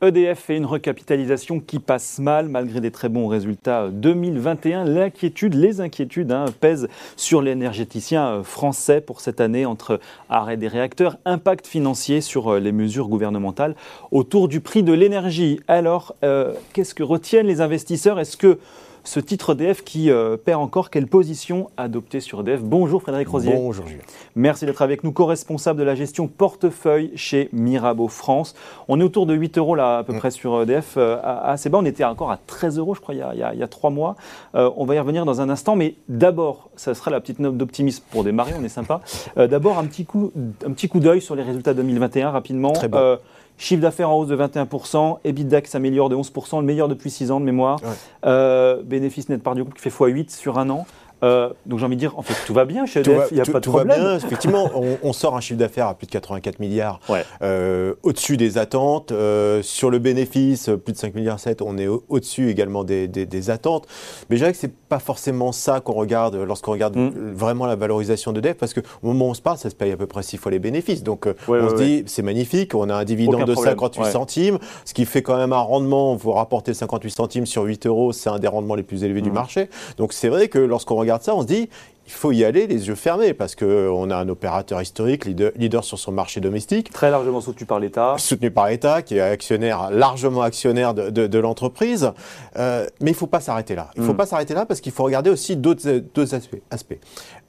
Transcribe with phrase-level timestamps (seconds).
[0.00, 4.84] EDF fait une recapitalisation qui passe mal malgré des très bons résultats 2021.
[4.84, 9.98] L'inquiétude, les inquiétudes hein, pèsent sur l'énergéticien euh, français pour cette année entre
[10.28, 13.74] arrêt des réacteurs, impact financier sur euh, les mesures gouvernementales
[14.12, 15.58] autour du prix de l'énergie.
[15.66, 18.20] Alors, euh, qu'est-ce que retiennent les investisseurs?
[18.20, 18.58] Est-ce que
[19.04, 20.90] ce titre EDF qui euh, perd encore.
[20.90, 23.52] Quelle position adopter sur EDF Bonjour Frédéric Rosier.
[23.54, 24.02] Bonjour Julien.
[24.36, 28.54] Merci d'être avec nous, co-responsable de la gestion portefeuille chez Mirabeau France.
[28.88, 30.18] On est autour de 8 euros là à peu mm.
[30.18, 31.78] près sur EDF euh, assez bas.
[31.78, 34.16] On était encore à 13 euros je crois il y a, il 3 mois.
[34.54, 37.56] Euh, on va y revenir dans un instant, mais d'abord, ça sera la petite note
[37.56, 39.00] d'optimisme pour démarrer, on est sympa.
[39.36, 40.32] d'abord un petit coup,
[40.66, 42.72] un petit coup d'œil sur les résultats 2021 rapidement.
[42.72, 43.18] Très bon.
[43.58, 47.32] Chiffre d'affaires en hausse de 21%, EBITDA qui s'améliore de 11%, le meilleur depuis 6
[47.32, 47.80] ans de mémoire.
[48.24, 50.86] Euh, bénéfice net par du groupe qui fait x8 sur un an.
[51.22, 53.40] Euh, donc j'ai envie de dire, en fait, tout va bien chez EDF, il n'y
[53.40, 53.88] a pas de problème.
[53.88, 54.70] Va bien, effectivement,
[55.02, 57.00] on, sort un chiffre d'affaires à plus de 84 milliards,
[57.42, 59.10] euh, au-dessus des attentes.
[59.12, 63.86] Euh, sur le bénéfice, plus de 5 milliards 7, on est au-dessus également des, attentes.
[64.28, 67.32] Mais je dirais que c'est pas forcément ça qu'on regarde lorsqu'on regarde mm.
[67.32, 69.96] vraiment la valorisation d'EDF, parce qu'au moment où on se parle, ça se paye à
[69.96, 71.02] peu près 6 fois les bénéfices.
[71.02, 75.04] Donc on se dit, c'est magnifique, on a un dividende de 58 centimes, ce qui
[75.04, 78.48] fait quand même un rendement, vous rapportez 58 centimes sur 8 euros, c'est un des
[78.48, 79.34] rendements les plus élevés du mm.
[79.34, 79.70] marché.
[79.96, 81.68] Donc c'est vrai que lorsqu'on regarde regarde ça, on se dit,
[82.08, 85.98] il faut y aller les yeux fermés parce qu'on a un opérateur historique, leader, sur
[85.98, 86.90] son marché domestique.
[86.90, 88.14] Très largement soutenu par l'État.
[88.16, 92.10] Soutenu par l'État, qui est actionnaire, largement actionnaire de, l'entreprise.
[92.56, 93.90] Euh, mais il ne faut pas s'arrêter là.
[93.94, 94.16] Il ne faut mm.
[94.16, 97.00] pas s'arrêter là parce qu'il faut regarder aussi d'autres aspects.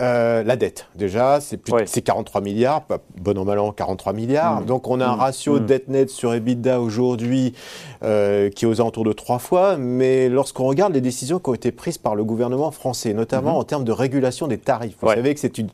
[0.01, 2.85] Euh, la dette, déjà, c'est 43 milliards,
[3.17, 4.61] bon an mal an, 43 milliards.
[4.61, 4.65] Mm.
[4.65, 5.19] Donc on a un mm.
[5.19, 7.53] ratio dette nette sur EBITDA aujourd'hui
[8.03, 9.75] euh, qui est aux alentours de trois fois.
[9.75, 13.61] Mais lorsqu'on regarde les décisions qui ont été prises par le gouvernement français, notamment mm-hmm.
[13.61, 14.95] en termes de régulation des tarifs.
[15.01, 15.67] Vous savez que c'est une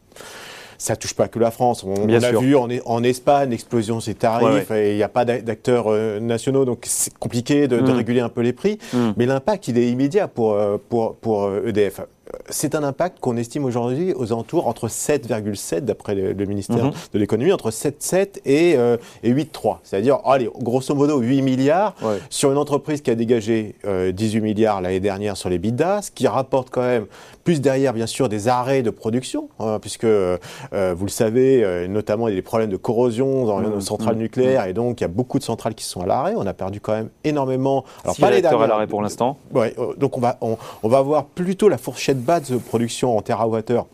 [0.77, 1.85] ça touche pas que la France.
[1.85, 5.85] On, a vu en, en Espagne l'explosion des tarifs et il n'y a pas d'acteurs
[5.87, 7.89] euh, nationaux, donc c'est compliqué de, mm.
[7.91, 8.79] réguler un peu les prix.
[9.15, 12.01] Mais l'impact, il est immédiat pour, euh, pour, pour EDF.
[12.45, 16.91] Euh, c'est un impact qu'on estime aujourd'hui aux alentours entre 7,7 d'après le, ministère mhm.
[17.13, 19.77] de l'économie, entre 7,7 et, euh, et 8,3.
[19.83, 21.95] C'est-à-dire, allez, grosso modo 8 milliards
[22.29, 26.11] sur une entreprise qui a dégagé 18 euh, milliards l'année dernière sur les bidas, ce
[26.11, 27.05] qui rapporte quand même
[27.43, 30.37] plus derrière, bien sûr, des arrêts de production, hein, puisque euh,
[30.71, 33.81] vous le savez, notamment il y a des problèmes de corrosion dans nos mhm.
[33.81, 34.21] centrales mhm.
[34.21, 36.33] nucléaires, et donc il y a beaucoup de centrales qui sont à l'arrêt.
[36.35, 37.85] On a perdu quand même énormément.
[38.03, 39.37] Alors, pas les à l'arrêt pour l'instant.
[39.53, 43.85] Ouais, donc on va, on, on va avoir plutôt la fourchette de production en TWh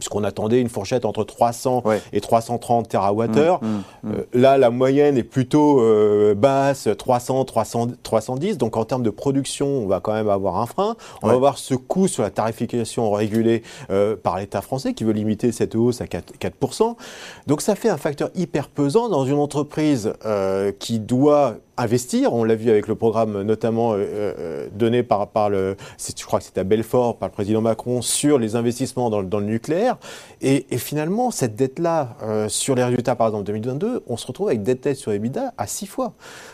[0.00, 2.98] puisqu'on attendait une fourchette entre 300 et 330 TWh.
[2.98, 4.12] Mmh, mmh, mmh.
[4.12, 8.58] Euh, là, la moyenne est plutôt euh, basse, 300, 300, 310.
[8.58, 10.96] Donc, en termes de production, on va quand même avoir un frein.
[11.22, 15.12] On va avoir ce coût sur la tarification régulée euh, par l'État français qui veut
[15.12, 16.96] limiter cette hausse à 4, 4%.
[17.46, 20.14] Donc, ça fait un facteur hyper pesant dans une entreprise
[20.78, 22.32] qui doit investir.
[22.32, 26.38] On l'a vu avec le programme notamment euh, euh, donné par, par le, je crois
[26.38, 29.96] que c'était à Belfort, par le président Macron, sur les investissements dans, le nucléaire.
[30.42, 34.62] Et, finalement, cette dette-là, euh, sur les résultats par exemple 2022, on se retrouve avec
[34.62, 36.12] dette tête sur EBITDA à six fois.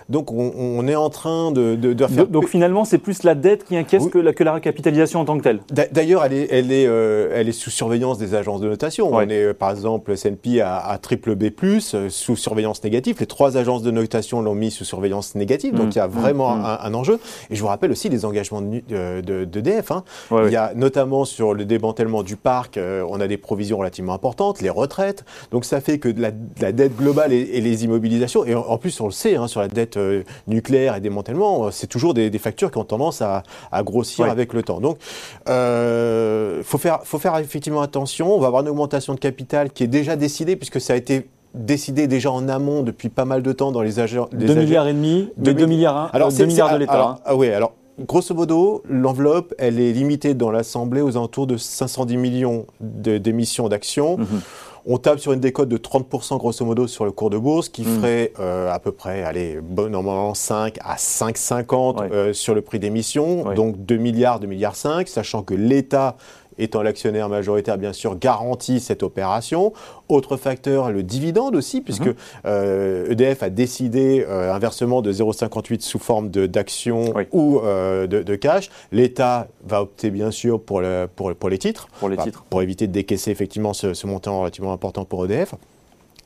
[0.09, 2.27] Donc on, est en train de, de, faire...
[2.27, 5.39] Donc finalement, c'est plus la dette qui inquiète que, la, que la recapitalisation en tant
[5.39, 5.61] que telle.
[5.93, 9.13] D'ailleurs, elle est, elle, est, elle est sous surveillance des agences de notation.
[9.13, 11.51] On est par exemple S&P à, à triple B+,
[11.81, 13.17] sous surveillance négative.
[13.21, 15.75] Les trois agences de notation l'ont mis sous surveillance négative.
[15.75, 16.11] Donc il y a mm.
[16.11, 16.79] vraiment mm.
[16.83, 17.19] un, enjeu.
[17.51, 19.91] Et je vous rappelle aussi les engagements de, d'EDF.
[19.91, 20.05] Hein.
[20.31, 24.15] il y a notamment sur le démantèlement du parc, euh, on a des provisions relativement
[24.15, 25.25] importantes, les retraites.
[25.51, 29.13] Donc ça fait que la, dette globale et, les immobilisations, et en, plus on le
[29.13, 32.77] sait, hein, sur la dette euh, nucléaire et démantèlement, euh, c'est toujours des, factures qui
[32.77, 33.43] ont tendance à,
[33.83, 34.81] grossir avec le temps.
[34.81, 34.99] Donc
[35.47, 38.35] il faut, faire, faut faire effectivement attention.
[38.35, 41.29] On va avoir une augmentation de capital qui est déjà décidée puisque ça a été
[41.57, 44.29] décidé déjà en amont depuis pas mal de temps dans les agents.
[44.33, 47.03] 2 milliards et demi, 2 milliards, hein, alors 2 milliards de l'État.
[47.03, 47.19] Hein.
[47.25, 52.17] Ah oui, alors grosso modo, l'enveloppe, elle est limitée dans l'Assemblée aux alentours de 510
[52.17, 54.19] millions d'émissions d'actions.
[54.19, 54.41] Mhm.
[54.89, 57.83] On tape sur une décote de 30% grosso modo sur le cours de bourse, qui
[57.83, 57.97] mhm.
[57.97, 63.53] ferait euh, à peu près, allez, normalement 5 à 5,50 euh, sur le prix d'émission,
[63.55, 66.17] donc 2 milliards, 2 milliards 5, sachant que l'État
[66.59, 69.73] étant l'actionnaire majoritaire, bien sûr, garantit cette opération.
[70.09, 72.47] Autre facteur, le dividende aussi, puisque EDF mhm.
[72.47, 78.37] euh, e a décidé euh, un versement de 0,58 sous forme d'actions ou euh, de,
[78.37, 78.71] cash.
[78.93, 81.89] L'État va opter, bien sûr, pour, le, pour, pour les titres.
[81.99, 82.45] Pour les titres.
[82.49, 85.55] Pour éviter de décaisser, effectivement, ce, montant relativement important pour EDF.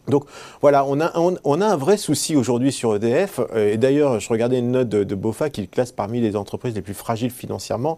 [0.08, 0.24] Donc
[0.60, 3.40] voilà, on a, on, a un vrai souci aujourd'hui sur EDF.
[3.54, 6.74] Et d'ailleurs, je regardais une note de, de BOFA qui le classe parmi les entreprises
[6.74, 7.96] les plus fragiles financièrement.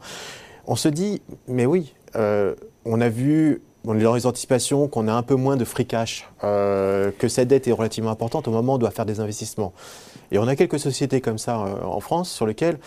[0.67, 2.55] On se dit, mais oui, euh,
[2.85, 7.11] on a vu dans les anticipations qu'on a un peu moins de free cash, euh,
[7.19, 9.73] que cette dette est relativement importante au moment où on doit faire des investissements.
[10.31, 12.79] Et on a quelques sociétés comme ça euh, en France sur lesquelles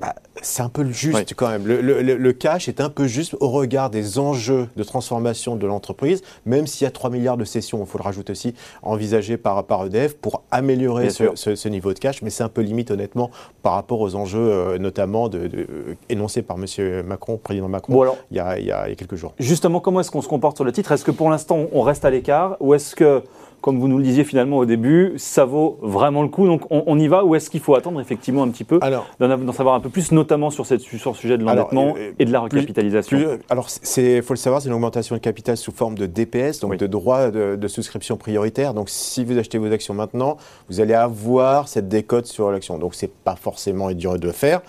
[0.00, 1.66] bah, c'est un peu juste quand même.
[1.66, 6.66] Le, cash est un peu juste au regard des enjeux de transformation de l'entreprise, même
[6.66, 9.84] s'il y a 3 milliards de cessions, il faut le rajouter aussi, envisagées par, par
[9.84, 13.30] EDF pour améliorer ce, niveau de cash, mais c'est un peu limite honnêtement
[13.62, 17.02] par rapport aux enjeux euh, notamment de, euh, énoncés par M.
[17.04, 19.34] Macron, président Macron, il, y a, il, y a, quelques jours.
[19.38, 20.92] Justement, comment est-ce qu'on se comporte sur le titre?
[20.92, 22.56] Est-ce que pour l'instant on reste à l'écart?
[22.60, 23.22] Ou est-ce que
[23.60, 26.46] comme vous nous le disiez finalement au début, ça vaut vraiment le coup.
[26.46, 28.80] Donc on, y va ou est-ce qu'il faut attendre effectivement un petit peu
[29.18, 32.24] d'en savoir un peu plus, notamment sur, cette, sur le sujet de l'endettement euh, et
[32.24, 35.96] de la recapitalisation Alors il faut le savoir, c'est une augmentation de capital sous forme
[35.96, 38.74] de DPS, donc de droit de, souscription prioritaire.
[38.74, 40.36] Donc si vous achetez vos actions maintenant,
[40.68, 42.78] vous allez avoir cette décote sur l'action.
[42.78, 44.60] Donc c'est pas forcément idiot de le faire.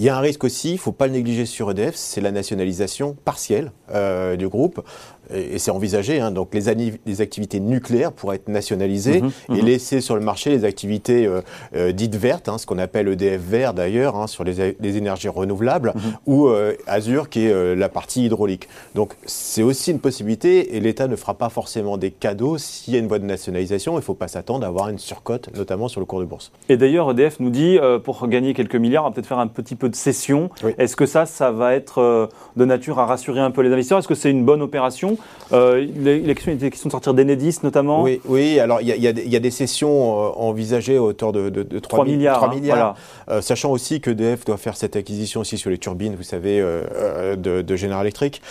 [0.00, 2.22] Il y a un risque aussi, il ne faut pas le négliger sur EDF, c'est
[2.22, 4.80] la nationalisation partielle euh, du groupe
[5.32, 6.62] et, c'est envisagé, hein, donc les,
[7.04, 9.66] les, activités nucléaires pourraient être nationalisées mhm, et mhm.
[9.66, 11.42] laisser sur le marché les activités euh,
[11.76, 15.92] euh, dites vertes, hein, ce qu'on appelle EDF vert d'ailleurs, hein, sur les, énergies renouvelables,
[15.94, 16.02] mhm.
[16.26, 16.48] ou
[16.86, 18.68] Azure qui est la partie hydraulique.
[18.94, 22.96] Donc c'est aussi une possibilité et l'État ne fera pas forcément des cadeaux s'il y
[22.96, 23.92] a une voie de nationalisation.
[23.92, 26.52] Il ne faut pas s'attendre à avoir une surcote, notamment sur le cours de bourse.
[26.70, 29.76] Et d'ailleurs, EDF nous dit, pour gagner quelques milliards, on va peut-être faire un petit
[29.76, 30.50] peu de cession.
[30.78, 33.98] Est-ce que ça, ça va être de nature à rassurer un peu les investisseurs?
[33.98, 35.18] Est-ce que c'est une bonne opération?
[35.52, 38.02] Euh, L'élection était question de sortir d'Enedis notamment.
[38.02, 41.78] Oui, oui alors il y, y, a des sessions euh, envisagées à hauteur de, de,
[41.78, 42.36] 3, milliards.
[42.36, 42.94] 3 milliards hein,
[43.28, 46.60] euh, sachant aussi que DF doit faire cette acquisition aussi sur les turbines, vous savez,
[46.60, 48.42] euh, de, de General Electric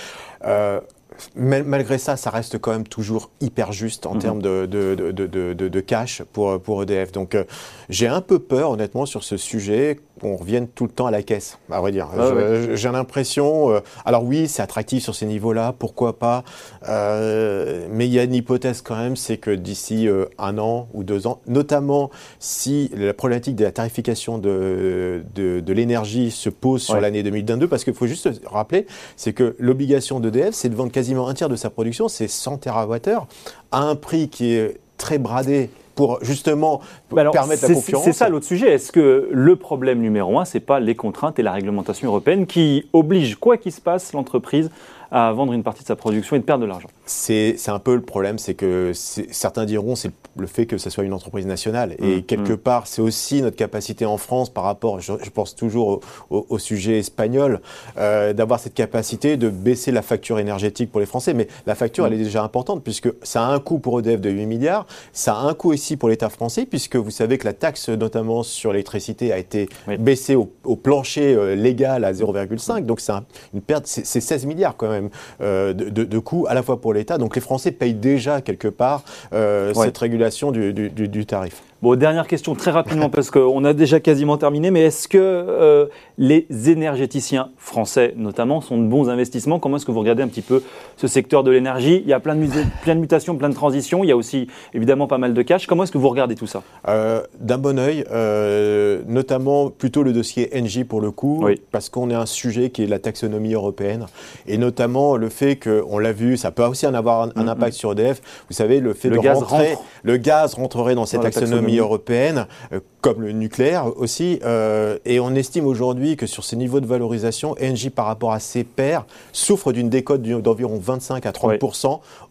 [1.35, 4.21] malgré ça, ça reste quand même toujours hyper juste en mhm.
[4.21, 7.11] termes de, de, cash pour, pour EDF.
[7.11, 7.43] Donc euh,
[7.89, 11.23] j'ai un peu peur, honnêtement, sur ce sujet, qu'on revienne tout le temps à la
[11.23, 12.07] caisse, à vrai dire.
[12.17, 12.31] Ah
[12.73, 16.43] j'ai l'impression, euh, alors oui, c'est attractif sur ces niveaux-là, pourquoi pas,
[16.87, 20.07] euh, mais il y a une hypothèse quand même, c'est que d'ici
[20.37, 26.31] un an ou deux ans, notamment si la problématique de la tarification de, de, l'énergie
[26.31, 28.85] se pose sur l'année 2022, parce qu'il faut juste rappeler,
[29.15, 32.57] c'est que l'obligation d'EDF, c'est de vendre quasiment un tiers de sa production, c'est 100
[32.59, 33.27] TWh,
[33.71, 34.77] à un prix qui est
[35.09, 38.03] très bradé pour justement permettre la concurrence.
[38.03, 38.71] C'est ça l'autre sujet.
[38.73, 42.87] Est-ce que le problème numéro un, c'est pas les contraintes et la réglementation européenne qui
[42.93, 44.69] obligent, quoi qu'il se passe, l'entreprise
[45.09, 46.89] à vendre une partie de sa production et de perdre de l'argent?
[47.09, 51.03] C'est un peu le problème, c'est que certains diront c'est le fait que ce soit
[51.03, 51.95] une entreprise nationale.
[51.99, 52.57] Et mmh, quelque mmh.
[52.57, 57.61] part, c'est aussi notre capacité en France par rapport, je, pense toujours au, sujet espagnol,
[57.97, 61.33] euh, d'avoir cette capacité de baisser la facture énergétique pour les Français.
[61.33, 62.07] Mais la facture, mmh.
[62.07, 65.33] elle est déjà importante puisque ça a un coût pour EDF de 8 milliards, ça
[65.33, 68.71] a un coût aussi pour l'État français puisque vous savez que la taxe, notamment sur
[68.71, 69.67] l'électricité, a été
[69.99, 70.45] baissée au,
[70.75, 72.85] plancher euh, légal à 0,5.
[72.85, 73.13] Donc c'est
[73.53, 75.09] une perte, c'est 16 milliards quand même
[75.41, 77.17] euh, de, coûts à la fois pour l'État.
[77.17, 79.03] Donc les Français payent déjà quelque part
[79.33, 81.61] euh, cette régulation du tarif.
[81.81, 85.85] Bon, dernière question très rapidement parce qu'on a déjà quasiment terminé, mais est-ce que euh,
[86.17, 89.59] les énergéticiens français notamment sont de bons investissements?
[89.59, 90.61] Comment est-ce que vous regardez un petit peu
[90.97, 92.01] ce secteur de l'énergie?
[92.03, 92.45] Il y a plein de,
[92.81, 95.67] plein de mutations, plein de transitions, il y a aussi évidemment pas mal de cash.
[95.67, 96.63] Comment est-ce que vous regardez tout ça?
[96.89, 102.09] Euh, D'un bon oeil, euh, notamment plutôt le dossier NJ pour le coup, parce qu'on
[102.09, 104.07] est un sujet qui est la taxonomie européenne,
[104.47, 107.47] et notamment le fait qu'on l'a vu, ça peut aussi en avoir un, mm-hmm.
[107.47, 111.05] impact sur EDF, vous savez, le fait le de gaz rentrer, le gaz rentrerait dans
[111.05, 114.39] cette taxonomie européenne, euh, comme le nucléaire aussi.
[114.43, 118.39] Euh, et on estime aujourd'hui que sur ces niveaux de valorisation, Engie par rapport à
[118.39, 121.59] ses pairs souffre d'une décote d'environ 25 à 30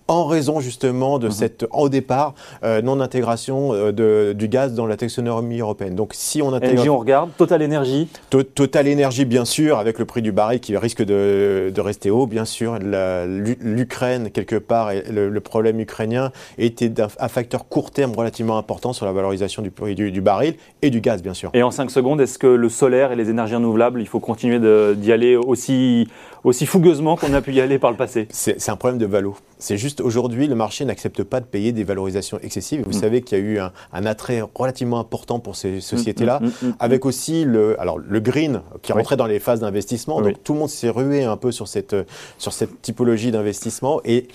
[0.08, 1.32] en raison justement de mhm.
[1.32, 2.34] cette, au départ,
[2.64, 5.94] euh, non-intégration euh, du gaz dans la taxonomie européenne.
[5.94, 6.82] Donc si on intègre...
[6.88, 11.04] on regarde, Total Energy Total Energy, bien sûr, avec le prix du baril qui risque
[11.04, 12.78] de, rester haut, bien sûr.
[12.80, 19.06] L'Ukraine, quelque part, et le, problème ukrainien était un, facteur court terme relativement important sur
[19.06, 21.50] la valorisation du prix du, baril et du gaz, bien sûr.
[21.54, 24.58] Et en 5 secondes, est-ce que le solaire et les énergies renouvelables, il faut continuer
[24.94, 26.08] d'y aller aussi,
[26.44, 28.28] aussi fougueusement qu'on a pu y aller par le passé?
[28.30, 29.36] C'est un problème de valo.
[29.58, 32.82] C'est juste aujourd'hui, le marché n'accepte pas de payer des valorisations excessives.
[32.84, 33.00] Vous mm.
[33.00, 37.04] savez qu'il y a eu un, attrait relativement important pour ces sociétés-là, mm, mm, avec
[37.06, 40.20] aussi le, alors, le green qui rentrait dans les phases d'investissement.
[40.20, 41.96] Donc tout le monde s'est rué un peu sur cette,
[42.38, 44.00] sur cette typologie d'investissement.
[44.04, 44.28] Et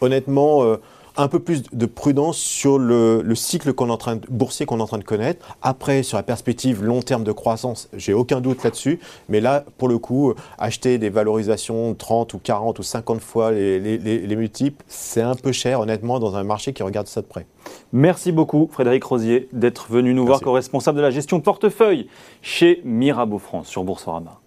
[0.00, 0.76] honnêtement, euh,
[1.16, 4.78] un peu plus de prudence sur le, cycle qu'on est en train de, boursier qu'on
[4.78, 5.56] est en train de connaître.
[5.62, 9.00] Après, sur la perspective long terme de croissance, j'ai aucun doute là-dessus.
[9.28, 14.36] Mais là, pour le coup, acheter des valorisations 30 ou 40 ou 50 fois les,
[14.36, 17.46] multiples, c'est un peu cher, honnêtement, dans un marché qui regarde ça de près.
[17.92, 22.08] Merci beaucoup, Frédéric Rosier, d'être venu nous voir, co-responsable de la gestion portefeuille
[22.42, 24.39] chez Mirabeau France sur Boursorama.